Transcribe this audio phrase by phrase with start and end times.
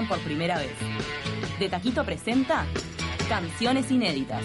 [0.00, 0.72] por primera vez.
[1.58, 2.64] De Taquito presenta
[3.28, 4.42] Canciones Inéditas.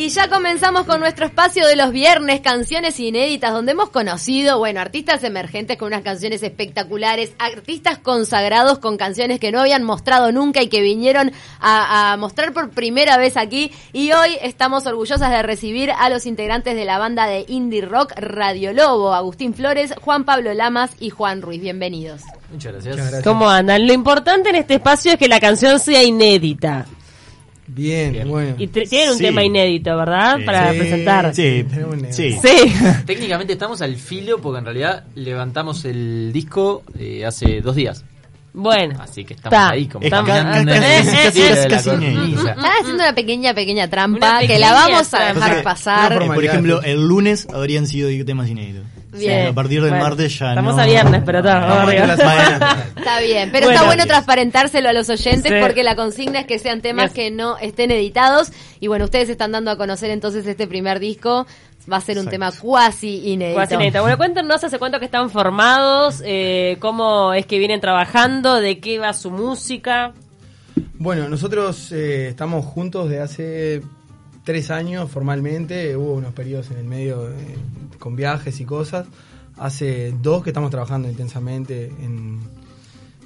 [0.00, 4.80] Y ya comenzamos con nuestro espacio de los viernes, canciones inéditas, donde hemos conocido, bueno,
[4.80, 10.62] artistas emergentes con unas canciones espectaculares, artistas consagrados con canciones que no habían mostrado nunca
[10.62, 13.72] y que vinieron a, a mostrar por primera vez aquí.
[13.92, 18.14] Y hoy estamos orgullosas de recibir a los integrantes de la banda de indie rock
[18.16, 21.60] Radio Lobo, Agustín Flores, Juan Pablo Lamas y Juan Ruiz.
[21.60, 22.22] Bienvenidos.
[22.50, 22.96] Muchas gracias.
[22.96, 23.22] Muchas gracias.
[23.22, 23.86] ¿Cómo andan?
[23.86, 26.86] Lo importante en este espacio es que la canción sea inédita.
[27.72, 28.28] Bien, Bien.
[28.28, 28.54] bueno.
[28.58, 29.24] Y te- tienen un Sí.
[29.24, 30.38] tema inédito, ¿verdad?
[30.38, 30.44] Sí.
[30.44, 30.78] Para Sí.
[30.78, 31.34] presentar.
[31.34, 31.64] Sí,
[32.10, 32.32] sí.
[32.42, 32.74] Sí.
[33.06, 38.04] Técnicamente estamos al filo porque en realidad levantamos el disco eh, hace dos días.
[38.52, 38.96] Bueno.
[39.00, 39.70] Así que estamos Ta.
[39.70, 40.04] ahí como
[42.80, 46.26] haciendo una pequeña, pequeña trampa que la vamos a dejar pasar.
[46.26, 48.82] Por ejemplo, el lunes habrían sido temas inéditos.
[49.12, 49.48] Bien.
[49.48, 50.82] A partir del Bueno, martes ya Estamos no.
[50.82, 52.84] a viernes, pero está, semana.
[52.96, 53.74] Está bien, pero Bueno.
[53.80, 55.58] está bueno transparentárselo a los oyentes Sí.
[55.60, 57.14] porque la consigna es que sean temas Yes.
[57.14, 58.50] que no estén editados.
[58.78, 61.46] Y bueno, ustedes están dando a conocer entonces este primer disco.
[61.90, 62.30] Va a ser un Exacto.
[62.30, 63.54] tema cuasi inédito.
[63.56, 63.74] Cuasi.
[63.76, 68.98] Bueno, cuéntenos hace cuánto que están formados, eh, cómo es que vienen trabajando, de qué
[68.98, 70.12] va su música.
[70.98, 73.82] Bueno, nosotros eh, estamos juntos de hace
[74.44, 75.96] tres años formalmente.
[75.96, 77.56] Hubo unos periodos en el medio eh,
[78.00, 79.06] con viajes y cosas.
[79.56, 82.40] Hace dos que estamos trabajando intensamente en,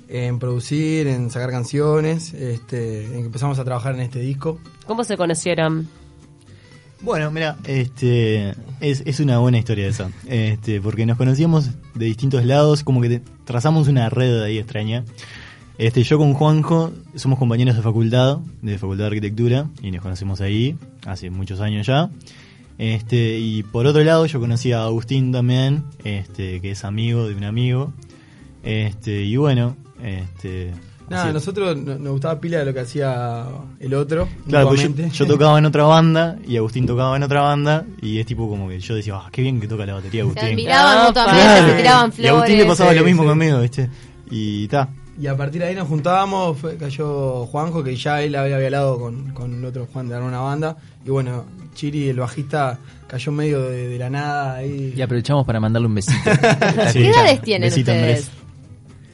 [0.09, 4.59] en producir, en sacar canciones, este, en que empezamos a trabajar en este disco.
[4.87, 5.89] ¿Cómo se conocieron?
[7.01, 10.11] Bueno, mira, este es, es una buena historia esa.
[10.27, 15.05] Este, porque nos conocíamos de distintos lados, como que te- trazamos una red ahí extraña.
[15.77, 20.41] Este, yo con Juanjo somos compañeros de facultad, de facultad de arquitectura, y nos conocemos
[20.41, 22.11] ahí hace muchos años ya.
[22.79, 27.35] Este, y por otro lado yo conocí a Agustín también, este, que es amigo de
[27.35, 27.93] un amigo.
[28.63, 30.73] Este, y bueno, este
[31.09, 33.45] Nada, así- nosotros no- nos gustaba pila de lo que hacía
[33.79, 34.27] el otro.
[34.49, 38.27] Claro, pues yo, tocaba en otra banda y Agustín tocaba en otra banda y es
[38.27, 40.49] tipo como que yo decía, ah, qué bien que toca la batería Se Agustín.
[40.49, 41.69] admiraban Ah, mutuamente, Claro.
[41.71, 42.31] se tiraban Y flores.
[42.31, 43.29] a Agustín le pasaba Sí, lo mismo sí.
[43.29, 43.91] conmigo, ¿viste?
[44.31, 44.89] Y ta.
[45.21, 48.99] Y a partir de ahí nos juntábamos, fue- cayó Juanjo, que ya él había hablado
[48.99, 50.77] con, con el otro Juan de una banda.
[51.07, 51.45] Y bueno,
[51.75, 54.93] Chiri, el bajista, cayó medio de, de la nada ahí.
[54.97, 56.19] Y aprovechamos para mandarle un besito.
[56.93, 58.29] ¿Qué edades tienen Besito, ustedes?
[58.29, 58.31] Andrés.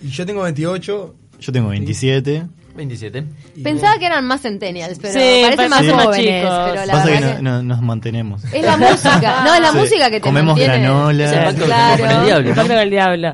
[0.03, 1.15] Y yo tengo 28.
[1.41, 2.47] Yo tengo 27.
[2.81, 3.25] 27.
[3.57, 6.43] y Pensaba que eran más centennials, pero Sí, parecen más más jóvenes.
[6.43, 6.59] chicos.
[6.71, 8.45] Pero la Pasa que no- que- no- nos mantenemos.
[8.53, 9.77] Es la música, no, es la Sí.
[9.79, 10.79] música que te Comemos mantiene.
[10.83, 11.25] granola.
[11.33, 12.03] El pacto Claro.
[12.05, 13.33] con el diablo, con el diablo.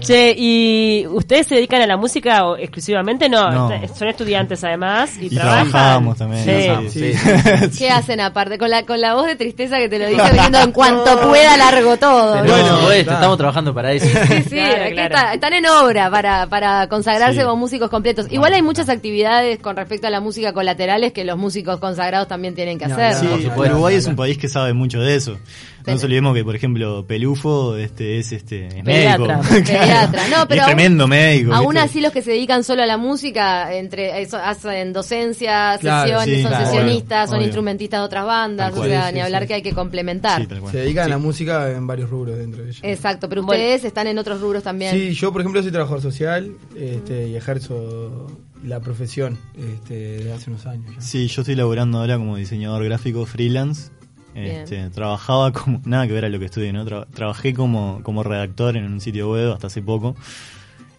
[0.00, 3.28] Che, ¿y ustedes se dedican a la música o- exclusivamente?
[3.28, 5.70] No, son estudiantes además y, Y trabajan.
[5.70, 6.44] trabajamos también.
[6.44, 6.90] Sí.
[6.90, 7.18] sí, Sí.
[7.72, 7.78] sí.
[7.78, 8.58] ¿Qué hacen aparte?
[8.58, 11.56] Con la, con la voz de tristeza que te lo dice diciendo en cuanto pueda
[11.56, 12.38] largo todo.
[12.38, 13.18] Bueno, No, esto, claro.
[13.18, 14.06] estamos trabajando para eso.
[14.06, 15.14] Sí, sí, Claro, aquí claro.
[15.14, 17.44] está- están en obra para, para consagrarse Sí.
[17.44, 18.26] como músicos completos.
[18.30, 22.54] Igual hay muchas actividades con respecto a la música colaterales que los músicos consagrados también
[22.54, 23.14] tienen que No, hacer.
[23.14, 23.74] Sí, por supuesto.
[23.74, 25.38] Uruguay es un país que sabe mucho de eso.
[25.86, 29.38] No nos olvidemos que, por ejemplo, Pelufo este, es, este, es Pediatra.
[29.38, 29.64] médico.
[29.66, 30.22] Pediatra.
[30.36, 31.54] No, pero es aún- tremendo médico.
[31.54, 31.80] Aún ¿viste?
[31.88, 36.36] así los que se dedican solo a la música, entre eso, hacen docencia, Claro, sesiones,
[36.36, 37.46] sí, son claro, sesionistas, son obvio.
[37.46, 38.90] instrumentistas de otras bandas, Tal o cual.
[38.90, 39.48] sea, Sí, ni sí, hablar sí.
[39.48, 40.42] que hay que complementar.
[40.42, 40.72] Sí, cual.
[40.72, 41.10] Se dedican a Sí.
[41.10, 42.80] la música en varios rubros dentro de ellos.
[42.82, 43.62] Exacto, pero Bueno.
[43.62, 44.92] ustedes están en otros rubros también.
[44.92, 48.26] Sí, yo por ejemplo soy trabajador social este, y ejerzo
[48.64, 50.94] la profesión este, desde hace unos años.
[50.94, 51.00] ya.
[51.00, 53.90] Sí, yo estoy laburando ahora como diseñador gráfico freelance.
[54.34, 56.84] Este, trabajaba como, nada que ver a lo que estudié, ¿no?
[56.86, 60.14] Tra- trabajé como, como redactor en un sitio web hasta hace poco.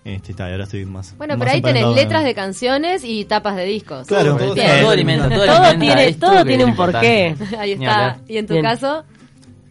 [0.04, 1.16] Este, está, y ahora estoy más.
[1.18, 4.08] Bueno, más pero ahí tenés letras de canciones y tapas de discos.
[4.08, 4.82] Claro, Todo, Bien.
[4.82, 7.36] Todo alimenta, todo, Todo alimenta tiene- todo tiene un porqué.
[7.60, 8.20] Ahí está.
[8.28, 8.64] ¿Y en tu Bien.
[8.66, 9.04] caso?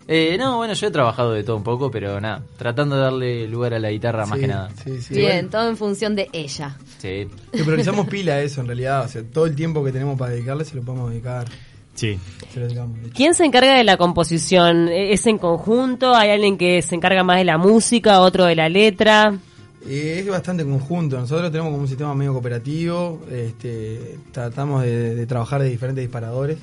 [0.06, 3.48] Eh, no, bueno, yo he trabajado de todo un poco, pero nada, tratando de darle
[3.48, 4.70] lugar a la guitarra más que nada.
[4.84, 5.14] sí, sí.
[5.14, 6.76] Bien, Bueno, todo en función de ella.
[6.98, 7.28] Sí.
[7.52, 9.04] que priorizamos pila eso en realidad.
[9.04, 11.46] O sea, todo el tiempo que tenemos para dedicarle se lo podemos dedicar.
[11.94, 12.18] Sí.
[12.52, 13.02] Se lo dedicamos.
[13.02, 13.10] de.
[13.10, 14.88] ¿Quién se encarga de la composición?
[14.88, 16.14] ¿Es en conjunto?
[16.14, 19.36] ¿Hay alguien que se encarga más de la música, otro de la letra?
[19.86, 21.18] Eh, es bastante conjunto.
[21.18, 23.20] Nosotros tenemos como un sistema medio cooperativo.
[23.30, 26.58] Este, tratamos de, de trabajar de diferentes disparadores.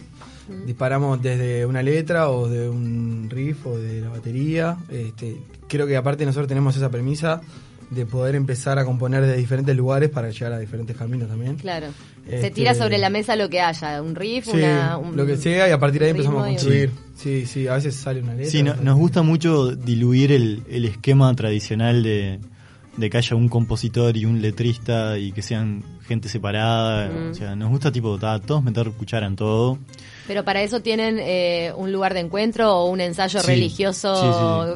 [0.65, 4.77] Disparamos desde una letra o de un riff o de la batería.
[4.89, 5.37] Este,
[5.67, 7.41] creo que aparte nosotros tenemos esa premisa
[7.89, 11.55] de poder empezar a componer de diferentes lugares para llegar a diferentes caminos también.
[11.55, 11.87] Claro.
[12.27, 15.25] Se Este- tira sobre la mesa lo que haya, un riff, Sí, una, un lo
[15.25, 16.91] que sea y a partir de ahí empezamos a construir.
[17.15, 18.49] Sí, sí, a veces sale una letra.
[18.51, 22.39] Sí, no- nos gusta mucho diluir el, el esquema tradicional de,
[22.97, 27.09] de que haya un compositor y un letrista y que sean gente separada.
[27.09, 27.31] Mm.
[27.31, 29.77] O sea, nos gusta tipo ta, todos meter cuchara en todo.
[30.27, 34.15] Pero para eso tienen eh, un lugar de encuentro o un ensayo Sí, religioso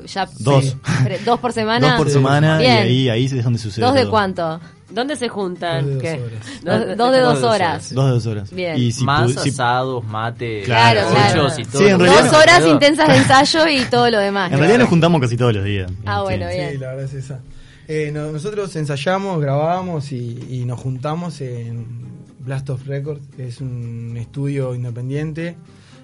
[0.03, 0.13] sí, sí.
[0.13, 0.75] ya Dos.
[1.03, 1.87] pre- dos por semana.
[1.89, 2.85] Dos por semana Bien.
[2.85, 3.83] y ahí, ahí es donde sucede.
[3.85, 4.11] ¿Dos de todo.
[4.11, 4.59] cuánto?
[4.91, 5.85] ¿Dónde se juntan?
[5.85, 6.21] Dos de dos ¿Qué?
[6.23, 6.87] horas.
[6.87, 7.93] Dos, dos de dos horas.
[7.93, 8.51] Dos de dos horas.
[8.51, 8.77] Bien.
[8.77, 11.47] Y si Más si- asados, mate, Claro, claro.
[11.57, 11.79] y todo.
[11.79, 14.51] Sí, en realidad- Dos horas intensas de ensayo y todo lo demás.
[14.51, 15.91] en realidad nos juntamos casi todos los días.
[16.05, 16.71] Ah, bueno, bien.
[16.71, 17.39] Sí, la verdad es esa.
[17.87, 22.08] Eh, no- nosotros ensayamos, grabamos y, y nos juntamos en
[22.49, 25.55] Blast of Records, que es un estudio independiente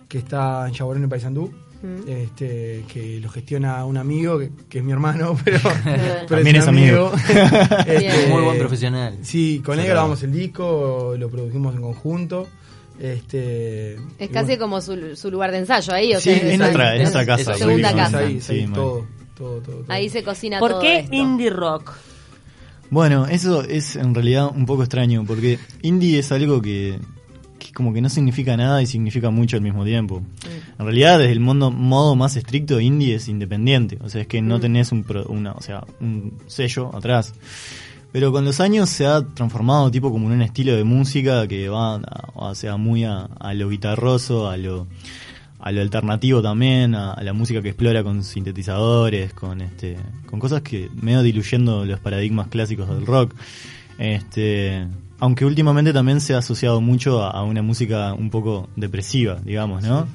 [0.08, 1.52] que está en Chaborón, en Paysandú.
[2.08, 6.68] Este, que lo gestiona un amigo que, que es mi hermano, pero, pero También es
[6.68, 7.12] amigo.
[7.88, 8.28] Este.
[8.30, 9.18] Muy buen profesional.
[9.24, 12.48] Sí, con él grabamos el disco, lo produjimos en conjunto.
[13.00, 14.62] Este, Es y casi bueno.
[14.62, 16.14] como su, su lugar de ensayo ahí.
[16.14, 17.54] O Sí, sea, es es- nuestra, es casa.
[17.56, 18.20] segunda casa.
[18.20, 18.74] ahí, Sí, mal.
[18.74, 19.86] todo, todo, todo, todo.
[19.94, 21.16] Ahí se cocina ¿Por todo qué esto.
[21.16, 21.92] indie rock?
[22.96, 26.98] Bueno, eso es en realidad un poco extraño, porque indie es algo que,
[27.60, 30.22] que como que no significa nada y significa mucho al mismo tiempo.
[30.80, 34.42] En realidad, desde el mundo, modo más estricto, indie es independiente, o sea, es que
[34.42, 37.34] no tenés un, pro- una, o sea, un sello atrás.
[38.14, 41.68] Pero con los años se ha transformado tipo como en un estilo de música que
[41.68, 44.88] va, a- o sea, muy a, a lo guitarroso, a lo,
[45.60, 50.40] a lo alternativo también, a, a la música que explora con sintetizadores, con este, con
[50.40, 53.34] cosas que medio diluyendo los paradigmas clásicos del rock.
[53.98, 54.86] Este,
[55.20, 59.84] aunque últimamente también se ha asociado mucho a, a una música un poco depresiva, digamos,
[59.84, 60.08] ¿no?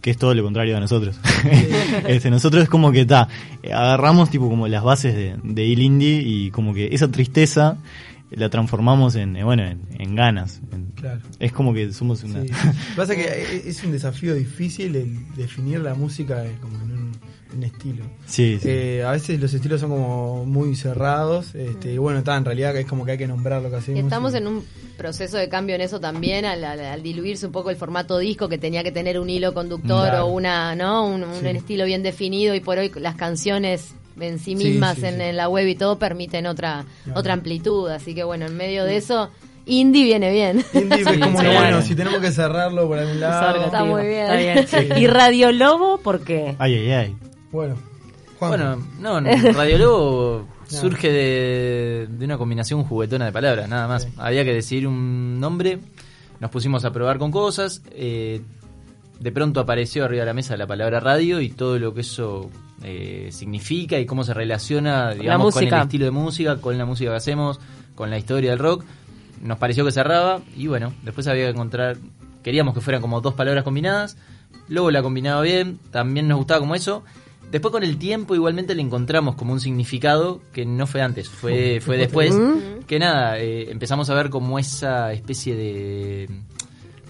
[0.00, 1.18] Que es todo lo contrario a nosotros.
[2.08, 3.28] este, nosotros es como que está,
[3.64, 7.76] agarramos tipo como las bases de, de el indie y como que esa tristeza
[8.30, 10.60] la transformamos en, eh, bueno, en, en ganas.
[10.72, 11.20] En- Claro.
[11.38, 12.42] Es como que somos una...
[12.42, 12.50] Sí.
[12.94, 17.12] Pasa que e- es un desafío difícil el definir la música eh, como en un,
[17.56, 18.04] un estilo.
[18.26, 18.68] Sí, sí.
[18.68, 21.54] Eh, a veces los estilos son como muy cerrados.
[21.54, 24.00] Este, y bueno, está, en realidad es como que hay que nombrar lo que hacemos.
[24.00, 24.64] Estamos y- en un
[24.98, 28.50] proceso de cambio en eso también, al, al- al diluirse un poco el formato disco
[28.50, 30.26] que tenía que tener un hilo conductor Claro.
[30.26, 31.06] o una, ¿no?
[31.06, 31.46] Un, un Sí.
[31.46, 35.22] estilo bien definido y por hoy las canciones en sí mismas sí, en, sí.
[35.22, 37.18] en la web y todo permiten otra Claro.
[37.20, 39.30] otra amplitud, así que bueno, en medio de eso
[39.66, 40.64] indie viene bien.
[40.74, 41.82] Indie es como, sí, bueno, claro.
[41.82, 43.64] si tenemos que cerrarlo por algún lado.
[43.64, 44.30] Está muy bien.
[44.56, 44.92] Está bien.
[44.98, 46.56] ¿Y Radio Lobo por qué?
[46.58, 47.16] Ay, ay, ay.
[47.52, 47.76] Bueno,
[48.38, 48.50] Juan.
[48.50, 54.08] Bueno, no, no, Radio Lobo surge de, de una combinación juguetona de palabras, nada más.
[54.16, 55.78] Había que decidir un nombre,
[56.40, 58.40] nos pusimos a probar con cosas, eh,
[59.18, 62.48] de pronto apareció arriba de la mesa la palabra radio y todo lo que eso
[62.82, 67.10] eh, significa y cómo se relaciona, digamos, con el estilo de música, con la música
[67.10, 67.60] que hacemos,
[67.94, 68.84] con la historia del rock.
[69.42, 71.96] Nos pareció que cerraba y bueno, después había que encontrar,
[72.42, 74.16] queríamos que fueran como dos palabras combinadas,
[74.68, 77.04] luego la combinaba bien, también nos gustaba como eso.
[77.50, 81.80] Después con el tiempo igualmente le encontramos como un significado que no fue antes, fue,
[81.80, 82.32] fue después.
[82.86, 86.28] Que nada, eh, empezamos a ver como esa especie de,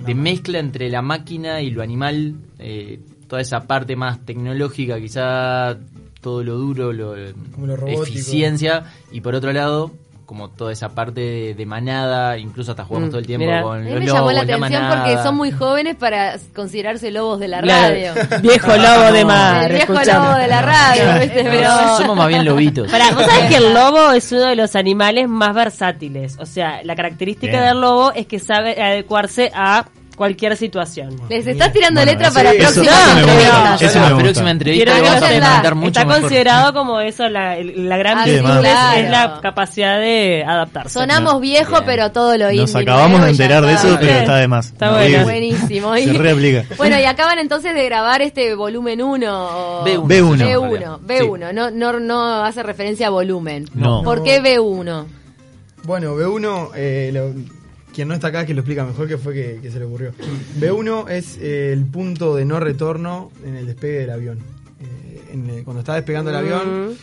[0.05, 3.01] de mezcla entre la máquina y lo animal, eh,
[3.31, 5.77] toda esa parte más tecnológica, quizá
[6.21, 7.15] todo lo duro, lo,
[7.55, 9.91] Como lo eficiencia, y por otro lado,
[10.27, 13.79] como toda esa parte de, de manada, incluso hasta jugamos Mm, todo el tiempo con
[13.79, 15.05] A mí los me llamó lobos, la atención manada.
[15.05, 17.95] porque son muy jóvenes para considerarse lobos de la Claro.
[17.95, 18.13] radio.
[18.43, 19.65] Viejo lobo de mar.
[19.71, 20.27] el viejo escuchame.
[20.29, 21.43] lobo de la radio, ¿viste?
[21.45, 22.91] No, Pero somos más bien lobitos.
[22.91, 26.37] Pará, vos sabés que el lobo es uno de los animales más versátiles.
[26.39, 27.65] O sea, la característica Bien.
[27.65, 29.87] del lobo es que sabe adecuarse a
[30.21, 31.17] cualquier situación.
[31.31, 32.81] les estás tirando Bueno, letra para me gusta,
[33.19, 33.83] entrevistas.
[33.83, 36.21] eso la próxima entrevista Quiero vamos a implementar mucho Está mejor.
[36.21, 38.99] considerado como eso, la, la gran Ah, virtud sí, es, claro.
[39.01, 40.91] es la capacidad de adaptarse.
[40.91, 41.85] Sonamos viejo, Bien.
[41.87, 44.67] pero todo lo indie Nos acabamos de y enterar de eso, pero está de más.
[44.67, 45.23] Está bueno.
[45.23, 45.95] Buenísimo.
[45.97, 46.65] Se reaplica.
[46.77, 49.85] Bueno, y acaban entonces de grabar este volumen 1.
[49.87, 50.07] B1.
[50.07, 50.39] B1.
[50.39, 51.53] B1, B1.
[51.55, 53.71] No, no, no hace referencia a volumen.
[53.73, 54.03] No.
[54.03, 55.07] ¿Por qué B1?
[55.85, 57.60] Bueno, B1, eh, lo-
[57.95, 60.13] quien no está acá que lo explica mejor que fue que, que se le ocurrió.
[60.59, 64.39] B1 es eh, el punto de no retorno en el despegue del avión.
[64.81, 66.95] Eh, en el- cuando está despegando el avión,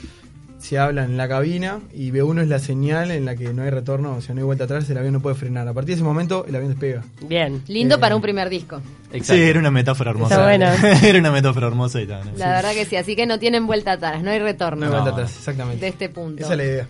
[0.59, 3.69] se habla en la cabina y B1 es la señal en la que no hay
[3.69, 5.67] retorno, o sea, no hay vuelta atrás, el avión no puede frenar.
[5.67, 7.03] A partir de ese momento, el avión despega.
[7.27, 7.61] Bien.
[7.67, 8.81] Lindo Eh, para un primer disco.
[9.13, 9.33] Exacto.
[9.35, 10.51] Sí, era una metáfora hermosa.
[10.53, 12.25] Está era una metáfora hermosa y tal.
[12.25, 12.37] ¿no?
[12.37, 14.91] La verdad que sí, así que no tienen vuelta atrás, no hay retorno No hay
[14.97, 15.01] No.
[15.03, 15.81] vuelta atrás, exactamente.
[15.81, 16.43] de este punto.
[16.43, 16.87] Esa es la idea.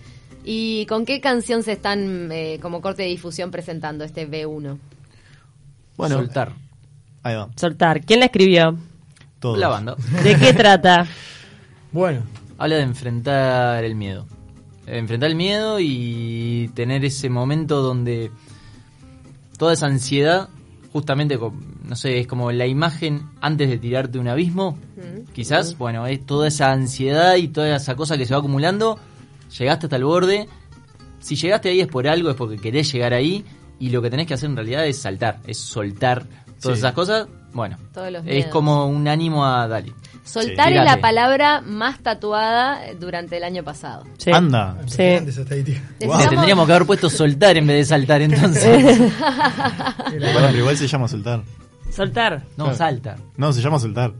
[0.50, 4.78] ¿Y con qué canción se están eh, como corte de difusión presentando este B1?
[5.98, 6.52] Bueno, Soltar.
[7.22, 7.48] ahí va.
[7.54, 8.00] Soltar.
[8.02, 8.74] ¿Quién la escribió?
[9.40, 9.58] Todos.
[9.58, 9.94] La banda.
[10.24, 11.06] ¿De qué trata?
[11.92, 12.22] Bueno,
[12.58, 14.26] Habla de enfrentar el miedo.
[14.86, 18.30] Enfrentar el miedo y tener ese momento donde
[19.58, 20.48] toda esa ansiedad,
[20.92, 24.76] justamente, con- no sé, es como la imagen antes de tirarte un abismo,
[25.34, 28.98] quizás, bueno, es toda esa ansiedad y toda esa cosa que se va acumulando,
[29.56, 30.48] llegaste hasta el borde.
[31.20, 33.44] Si llegaste ahí es por algo, es porque querés llegar ahí.
[33.80, 36.24] Y lo que tenés que hacer en realidad es saltar, es soltar
[36.60, 36.80] todas Sí.
[36.82, 37.28] esas cosas.
[37.52, 39.92] Bueno, Todos los es como un ánimo a Dali.
[40.24, 40.76] Soltar Sí.
[40.76, 44.04] es la palabra más tatuada durante el año pasado.
[44.18, 44.30] Sí.
[44.30, 44.76] Anda.
[44.82, 48.98] Necesitamos- Tendríamos que haber puesto soltar en vez de saltar entonces.
[50.10, 51.42] Bueno, pero igual se llama soltar.
[51.90, 52.42] Soltar.
[52.56, 53.16] no, salta.
[53.36, 54.12] No, se llama soltar.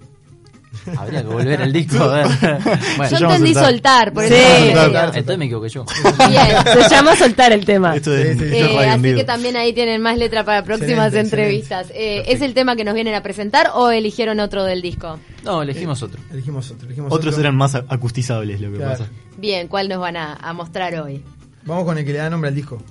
[0.96, 2.26] Habría que volver al disco a ver.
[2.96, 4.12] Bueno, Yo entendí soltar, soltar.
[4.12, 4.34] por Sí.
[4.34, 4.42] eso.
[4.48, 4.82] Soltar, digo.
[4.82, 5.04] soltar.
[5.16, 5.84] entonces me equivoqué yo.
[6.28, 6.46] Bien.
[6.88, 7.96] Se llama soltar el tema.
[7.96, 8.44] Esto es, Sí, sí.
[8.44, 9.18] esto es Eh, radio en así vivo.
[9.18, 11.86] que también ahí tienen más letra para próximas Excelente, entrevistas.
[11.94, 15.18] Eh, ¿Es el tema que nos vienen a presentar o eligieron otro del disco?
[15.44, 16.20] No, elegimos otro.
[16.30, 16.86] Elegimos otro.
[16.86, 17.40] Elegimos Otros otro.
[17.42, 18.92] eran más acustizables, lo que Claro.
[18.92, 19.06] pasa.
[19.36, 21.22] Bien, ¿cuál nos van a, a mostrar hoy?
[21.64, 22.82] Vamos con el que le da nombre al disco.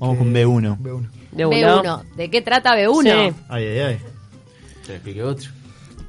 [0.00, 0.76] Vamos con B1.
[0.78, 1.08] B1.
[1.32, 1.82] De uno.
[1.82, 2.02] B1.
[2.16, 3.02] ¿De qué trata B1?
[3.28, 3.34] Sí.
[3.48, 3.98] Ay, ay, ay.
[4.86, 5.50] Te expliqué otro.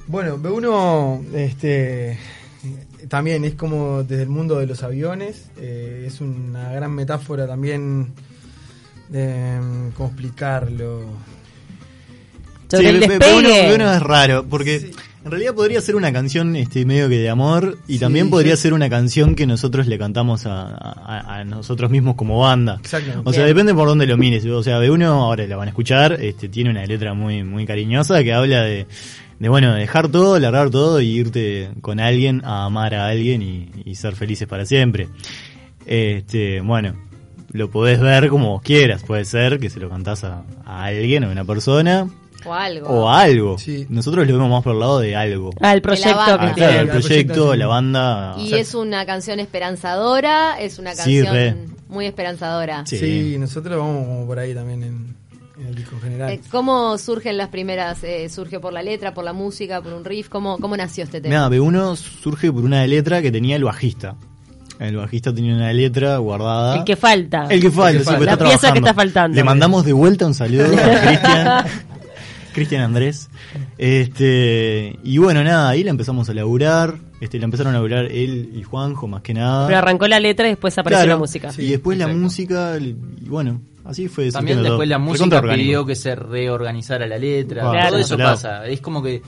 [0.08, 2.18] Bueno, B1 este,
[3.08, 5.46] también es como desde el mundo de los aviones.
[5.58, 8.14] eh, es una gran metáfora también
[9.10, 9.58] de.
[9.98, 11.02] ¿Cómo explicarlo?
[12.70, 13.70] Sobre el B- B- despegue.
[13.78, 14.92] B1, B1 es raro, porque
[15.26, 18.56] en realidad podría ser una canción este, medio que de amor y Sí, también podría
[18.56, 22.78] ser una canción que nosotros le cantamos a, a- a nosotros mismos como banda.
[22.80, 23.28] Exactamente.
[23.28, 24.46] O sea, depende por dónde lo mires.
[24.46, 28.24] O sea, B1, ahora la van a escuchar, este, tiene una letra muy, muy cariñosa
[28.24, 28.86] que habla de,
[29.40, 33.70] de, bueno, dejar todo, largar todo y irte con alguien a amar a alguien y,
[33.84, 35.08] y ser felices para siempre.
[35.88, 36.94] Este, bueno,
[37.52, 39.04] lo podés ver como vos quieras.
[39.04, 42.08] Puede ser que se lo cantás a, a alguien, a una persona,
[42.46, 42.88] O algo.
[42.88, 43.58] o a algo.
[43.58, 43.86] Sí.
[43.90, 45.52] Nosotros lo vemos más por el lado de algo.
[45.62, 46.54] Ah, el De la proyecto que Ah, sí.
[46.56, 48.36] claro, el el proyecto, proyecto, la banda.
[48.38, 51.56] Y o sea, es una canción esperanzadora, es una Sí, canción re.
[51.90, 52.84] muy esperanzadora.
[52.86, 52.98] Sí.
[52.98, 53.36] Sí.
[53.40, 55.16] nosotros vamos como por ahí también en,
[55.60, 56.30] en el disco en general.
[56.32, 58.04] Eh, ¿Cómo surgen las primeras?
[58.04, 60.30] Eh, ¿Surge por la letra, por la música, por un riff?
[60.30, 61.34] ¿Cómo, cómo nació este tema?
[61.36, 64.16] Nada, B1 surge por una letra que tenía el bajista.
[64.78, 66.76] El bajista tenía una letra guardada.
[66.76, 67.48] El que falta.
[67.50, 68.18] El que falta, El que sí, falta.
[68.18, 68.88] pues La está pieza que trabajando.
[68.90, 69.36] está faltando.
[69.38, 70.68] Le mandamos de vuelta un saludo a
[71.08, 71.66] Cristian.
[72.56, 73.30] Cristian Andrés.
[73.78, 76.96] Este, y bueno, nada, ahí la empezamos a laburar.
[77.22, 79.68] Este, la empezaron a laburar él y Juanjo, más que nada.
[79.68, 81.16] Pero arrancó la letra y después apareció Claro.
[81.16, 81.52] la música.
[81.58, 82.94] y después la música, y
[83.28, 84.32] bueno, así fue.
[84.32, 84.86] También después todo.
[84.86, 87.70] la música pidió que se reorganizara la letra.
[87.72, 88.32] Claro, todo eso claro.
[88.32, 88.68] pasa.
[88.68, 89.22] Es como que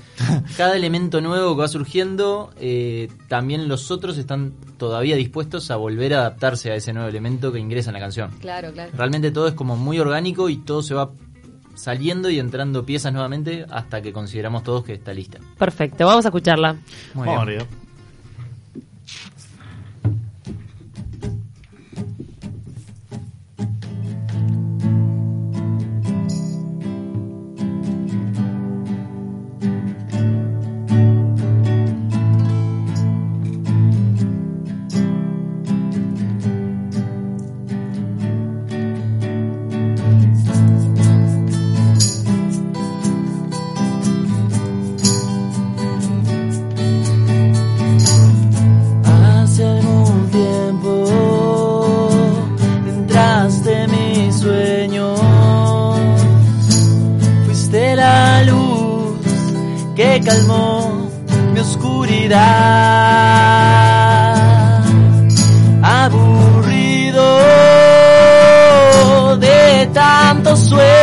[0.57, 6.13] cada elemento nuevo que va surgiendo, eh, también los otros están todavía dispuestos a volver
[6.13, 8.31] a adaptarse a ese nuevo elemento que ingresa en la canción.
[8.41, 8.91] Claro, claro.
[8.95, 11.09] Realmente todo es como muy orgánico y todo se va
[11.77, 15.39] saliendo y entrando piezas nuevamente hasta que consideramos todos que está lista.
[15.57, 16.75] Perfecto, vamos a escucharla.
[17.13, 17.86] Muy Vamos bien.
[70.37, 70.96] Tanto suelo,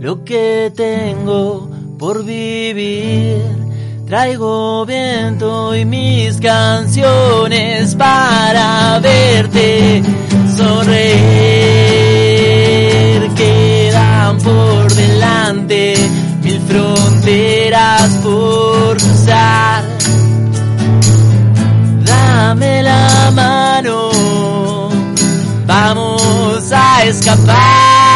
[0.00, 3.42] lo que tengo por vivir.
[4.06, 10.02] Traigo viento y mis canciones para verte
[10.56, 11.18] sonreír.
[13.34, 15.94] Quedan por delante
[16.42, 19.84] mil fronteras por cruzar.
[22.04, 24.08] Dame la mano,
[25.66, 28.07] vamos a escapar.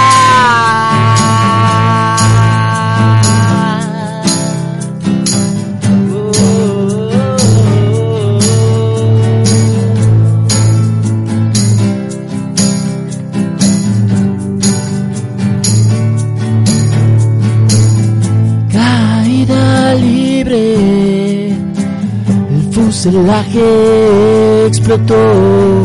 [23.03, 25.83] Fuselaje explotó.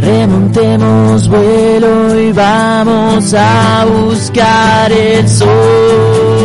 [0.00, 6.37] Remontemos vuelo y vamos a buscar el sol.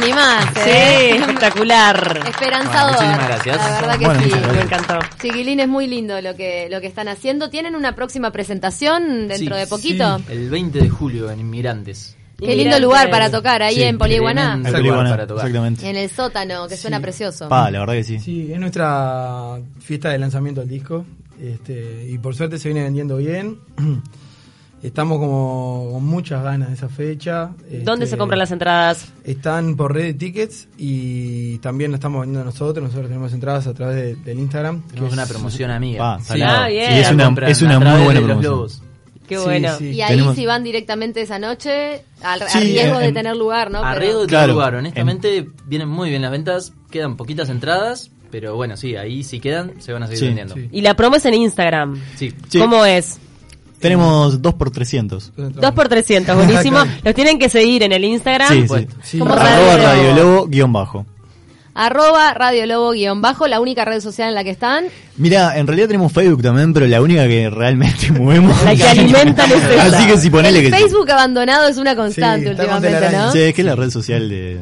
[0.00, 0.44] Te animás?
[0.54, 1.16] Sí, eh?
[1.16, 2.22] espectacular.
[2.28, 2.96] Esperanzador.
[2.96, 3.56] Bueno, muchísimas gracias.
[3.56, 4.32] La verdad que Bueno, sí.
[4.54, 4.98] Me encantó.
[5.20, 7.50] Chiquilín, es muy lindo lo que, lo que están haciendo.
[7.50, 10.20] ¿Tienen una próxima presentación dentro Sí, de poquito?
[10.28, 12.16] El 20 de julio en Inmigrantes.
[12.38, 14.60] Qué lindo lugar para tocar ahí Sí, en Polihuaná.
[14.64, 15.20] tocar.
[15.20, 15.88] Exactamente.
[15.88, 17.48] En el sótano, que suena precioso.
[17.48, 18.18] Pa, la verdad que sí.
[18.18, 21.04] Sí, es nuestra fiesta de lanzamiento del disco.
[21.40, 23.58] Este, y por suerte se viene vendiendo bien.
[24.84, 27.50] Estamos como con muchas ganas de esa fecha.
[27.82, 29.08] ¿Dónde Este, se compran las entradas?
[29.24, 32.84] Están por red de tickets y también la estamos vendiendo nosotros.
[32.84, 34.82] Nosotros tenemos entradas a través de- del Instagram.
[34.88, 35.98] Tenemos es- una promoción amiga.
[36.18, 36.42] Pa, Sí.
[36.42, 36.92] Ah, bien.
[36.92, 38.40] Es una, Compran es una muy buena de los promoción.
[38.52, 38.82] globos.
[39.26, 39.74] Qué bueno.
[39.78, 39.86] sí.
[39.88, 43.34] Y ahí Tenemos- si van directamente esa noche, al, a Sí, riesgo de en- tener
[43.36, 43.78] lugar, ¿no?
[43.78, 47.48] A Pero- riesgo de Claro, tener lugar, honestamente vienen muy bien las ventas, quedan poquitas
[47.48, 50.54] entradas, pero bueno, sí, ahí si quedan se van a seguir Sí, vendiendo.
[50.56, 50.68] sí.
[50.70, 51.98] Y la promo es en Instagram.
[52.16, 52.34] Sí.
[52.50, 52.58] Sí.
[52.58, 53.18] ¿Cómo es?
[53.84, 56.78] Tenemos 2 por 300 2 por 300, buenísimo.
[57.04, 58.48] Los tienen que seguir en el Instagram.
[58.48, 58.62] Sí, sí.
[58.62, 58.96] supuesto.
[59.02, 60.46] Sí, ¿Cómo Arroba Radio Lobo.
[60.46, 61.04] Guión bajo.
[61.74, 64.86] Arroba Radio Lobo guion bajo, la única red social en la que están.
[65.18, 68.56] Mira, en realidad tenemos Facebook también, pero la única que realmente movemos.
[68.64, 69.92] La que alimentan es.
[69.92, 70.70] Así que si ponele el que.
[70.74, 73.10] Facebook abandonado es una constante últimamente.
[73.12, 73.32] ¿no?
[73.32, 74.58] Sí, es que es la red social de.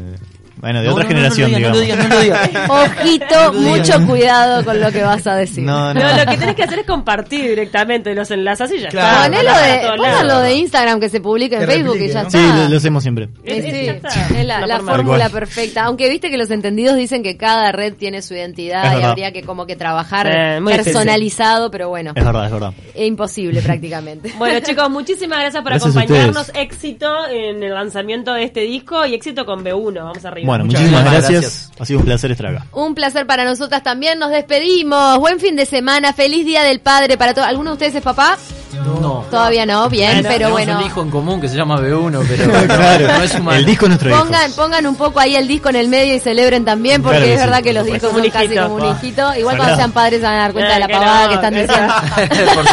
[0.62, 2.09] Bueno, de No, otra no, generación, no, lo digas, digamos.
[2.09, 2.70] no lo digas, no lo digas.
[3.01, 5.64] Ojito, mucho cuidado con lo que vas a decir.
[5.64, 6.01] No, no.
[6.01, 9.35] No, lo que tenés que hacer es compartir directamente los enlaces y ya Claro.
[9.35, 9.96] está.
[9.96, 12.31] Ponelo de, de Instagram que se publique en Que Facebook y ya ¿no?
[12.31, 12.57] Sí, está.
[12.62, 13.25] lo, lo hacemos siempre.
[13.44, 14.09] Eh, Es- sí, ya está.
[14.40, 15.83] es la, fórmula perfecta.
[15.85, 19.11] Aunque viste que los entendidos dicen que cada red tiene su identidad Es y verdad.
[19.11, 22.72] habría que como que trabajar Eh, personalizado, pero bueno, Es verdad, es verdad.
[22.94, 24.33] es imposible prácticamente.
[24.38, 26.53] Bueno chicos, muchísimas gracias por Gracias acompañarnos.
[26.55, 29.94] Éxito en el lanzamiento de este disco y éxito con B1.
[30.05, 30.51] Vamos arriba.
[30.52, 31.30] Bueno, Muchas muchísimas gracias.
[31.40, 31.70] gracias.
[31.80, 32.66] Ha sido un placer estar acá.
[32.72, 34.18] Un placer para nosotras también.
[34.18, 35.18] Nos despedimos.
[35.18, 36.12] Buen fin de semana.
[36.12, 37.48] Feliz Día del Padre para todos.
[37.48, 38.36] ¿Alguno de ustedes es papá?
[38.84, 39.24] No.
[39.30, 39.88] Todavía no.
[39.88, 40.78] Bien, pero bueno.
[40.78, 43.58] un hijo en común que se llama B1, pero claro, no es humano.
[43.58, 44.18] el disco es nuestro hijo.
[44.24, 47.32] Pongan, pongan un poco ahí el disco en el medio y celebren también, porque Claro
[47.32, 49.34] es sí, verdad que los discos son casi Como un hijito.
[49.34, 51.54] Igual cuando sean padres se van a dar cuenta de la pavada no, que están
[51.54, 51.94] diciendo.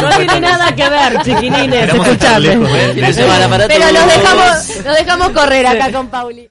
[0.00, 1.44] No tiene nada que ver, estar
[1.96, 2.68] Escuchadme.
[3.68, 6.48] Pero los dejamos, los dejamos correr acá con Pauli.